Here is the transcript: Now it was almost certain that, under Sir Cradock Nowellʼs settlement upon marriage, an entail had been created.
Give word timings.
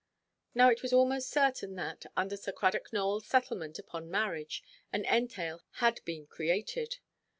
Now 0.55 0.71
it 0.71 0.81
was 0.81 0.93
almost 0.93 1.29
certain 1.29 1.75
that, 1.75 2.07
under 2.17 2.35
Sir 2.35 2.51
Cradock 2.53 2.89
Nowellʼs 2.89 3.25
settlement 3.25 3.77
upon 3.77 4.09
marriage, 4.09 4.63
an 4.91 5.05
entail 5.05 5.61
had 5.73 6.03
been 6.05 6.25
created. 6.25 6.97